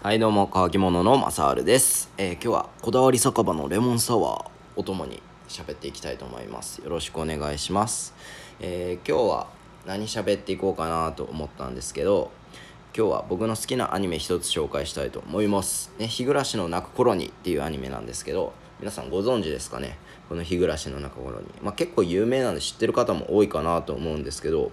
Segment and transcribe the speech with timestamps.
[0.00, 6.80] はいどうも乾き物のマサールです、えー今日はこだわり酒場のレモンサワーをともに喋っていきたいと思います。
[6.82, 8.14] よろしくお願いします、
[8.60, 9.48] えー今日は
[9.86, 12.30] 何喋っていこうかなと思ったんですけど
[12.96, 15.90] 今日は僕の好きなアニメ一つ紹介したいと思います。
[15.98, 19.98] ね日暮らしの泣く頃にっていうアニメなんですけど皆さんご存知ですかね？
[20.28, 21.46] この日暮らしの泣く頃に。
[21.60, 24.70] まあ結構有名なんで知ってる方も多いかなと思うんですけど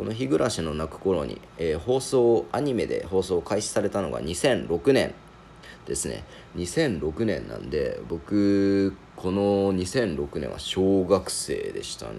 [0.00, 5.12] この「日暮らしの泣く頃に」えー放送アニメで放送開始されたのが2006年
[5.84, 6.24] ですね。
[6.56, 12.14] 2006年なんで僕この2006年は小学生でしたね。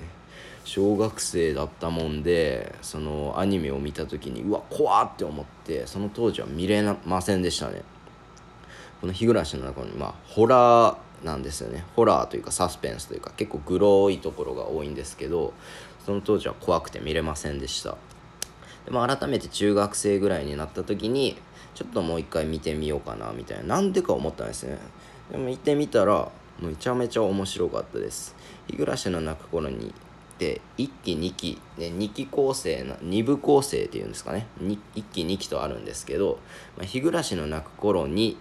[0.63, 7.81] 小学生だったもんでそのアニメを見た時にうわ怖って思ってその当時は見れませんでしたね。
[9.02, 11.86] この日暮らしの中にまあホラーなんですよね。
[11.96, 15.54] ホラーというかサスペンスというか結構グロいところが多いんですけど
[16.05, 17.98] その当時は怖くて見れませんでした。
[18.86, 21.36] でも改めて中学生ぐらいになった時に
[21.76, 23.76] ちょっともう一回見てみようかなみたいな。
[23.76, 24.78] なんでか思ったんですね。
[25.31, 28.36] でも見てみたらめちゃめちゃ面白かったです。
[28.68, 29.94] 日暮らしの泣く頃に
[30.38, 34.47] で1期2期で2期構成な2部構成っていうんですかね。
[34.59, 34.78] 1
[35.12, 36.40] 期2期とあるんですけど
[36.78, 38.38] 「まあ、日暮らしの泣く頃に」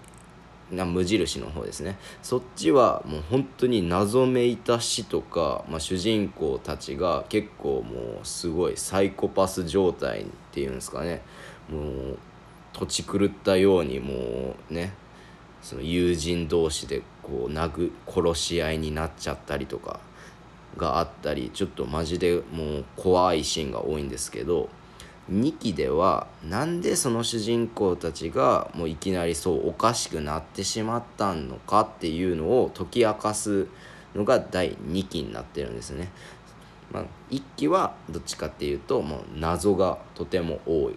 [0.73, 1.99] が無印の方ですね。
[2.23, 11.23] そっちはもう本当に謎めいた死とか、まあ、主人公たちが結構もうすごいサイコパス状態っていうんですかね。
[11.69, 11.81] も
[12.13, 12.19] う
[12.73, 14.95] 土地狂ったようにもうね
[15.63, 20.01] その友人同士でこう殴殺し合いになっちゃったりとか
[20.77, 24.69] があったりちょっとマジでもう怖いシーンが多いんですけど
[25.31, 33.69] 2期ではなんでその主人公たちがもういきなりそうおかしくなってしまったのかっていうのを解き明かす
[34.15, 36.11] のが第2期になってるんですね。
[36.93, 40.97] まあ、1期はどっちかっていうともう謎がとても多い。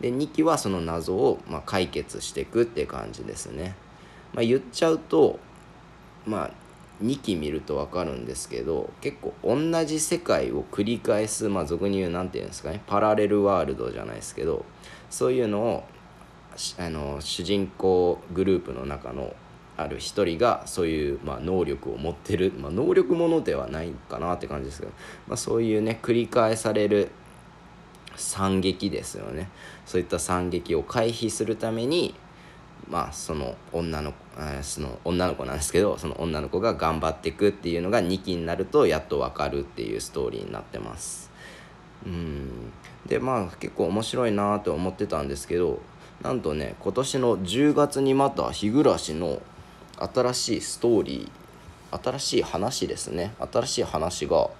[0.00, 3.76] で2期はその謎をま解決していくって感じですね。
[4.34, 5.38] まあ、言っちゃうと
[6.26, 6.50] まあ
[7.02, 14.64] 2期見ると分かるんですけど結構同じ世界を繰り返すまあ俗に言う何て言うんですかねパラレルワールドじゃないですけど
[15.10, 15.84] そういうのを
[16.78, 19.34] あの主人公グループの中の
[19.76, 24.92] ある一人がそういう、まあ、能力を持ってる、まあ、能力ものではないかなって感じですけど、
[25.28, 27.10] まあ、そういうね繰り返される
[28.16, 29.48] 惨劇ですよね。
[29.86, 32.16] そういった惨劇を回避するために
[32.88, 34.18] まあその女の子
[34.62, 41.30] その女の子なんですけどその女の子が頑張っていくっていうのが2期になるとやっと分かるっていうストーリーになってます。
[42.06, 42.72] うん。
[43.06, 45.80] でまあ結構面白いなと思ってたんですけど
[46.22, 49.40] なんとね今年の10月にまた日暮らしの
[49.98, 53.34] 新しいストーリー新しい話ですね。
[53.52, 54.50] 新しい話が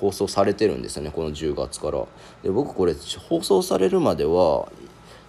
[0.00, 2.04] 放送されてるんですよねこの10月から。
[2.42, 2.94] で僕これ
[3.28, 4.68] 放送されるまでは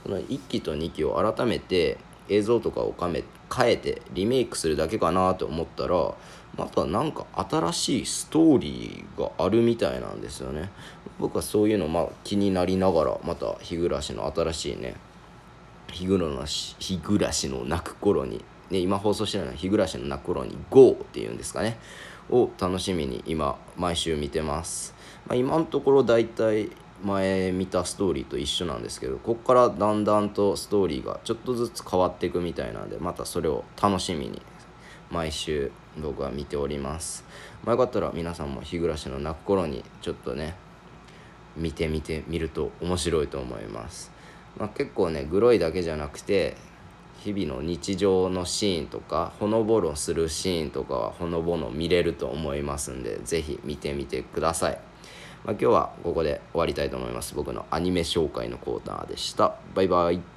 [0.04, 1.98] その1期と2期を改めて
[2.30, 3.24] 映像とかをかめ
[3.56, 6.14] 変えてリメイクするだけかなと思ったら
[6.58, 10.72] またなんか新しいストーリーがあるみたいなんですよね。
[11.20, 14.96] 僕はそういうのまあ気になりながらまた日暮らしの新しいね
[15.92, 21.80] 日暮らし日暮らしの泣く頃に、ね、今放送してるのは日暮らしの泣く頃に GO っていうんですかね
[22.30, 24.94] を楽しみに今毎週見てます、
[25.28, 26.70] まあ、今のところ大体
[27.04, 34.42] 前見たストーリーと一緒なんですけどここからだんだんとストーリーがちょっとずつ変わっていくみたいなんでまたそれを楽しみに
[35.12, 37.24] 毎週僕は見ております、
[37.64, 40.56] まあ、よかったら皆さんも日暮らしの泣く頃にちょっとね
[41.56, 44.12] 見てみてみると面白いと思います、
[44.58, 46.56] まあ、結構ねグロいだけじゃなくて
[47.20, 54.80] 日々の日常のシーンとかほのぼのするシーンとかはほのぼの見れると思いますんで是非見てみてください、
[55.46, 57.36] まあ、今日はここで終わりたいと思います。
[57.36, 59.56] 僕のアニメ紹介のコーナーでした。
[59.74, 60.37] バイバイ。